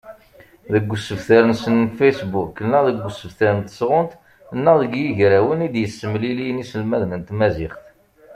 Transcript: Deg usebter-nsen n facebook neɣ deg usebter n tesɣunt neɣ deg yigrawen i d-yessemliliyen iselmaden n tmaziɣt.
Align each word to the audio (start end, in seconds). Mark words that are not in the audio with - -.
Deg 0.73 0.91
usebter-nsen 0.93 1.75
n 1.87 1.93
facebook 1.99 2.55
neɣ 2.69 2.83
deg 2.87 2.99
usebter 3.09 3.51
n 3.57 3.59
tesɣunt 3.67 4.11
neɣ 4.63 4.75
deg 4.81 4.91
yigrawen 5.01 5.65
i 5.65 5.69
d-yessemliliyen 5.73 6.63
iselmaden 6.63 7.17
n 7.19 7.21
tmaziɣt. 7.29 7.81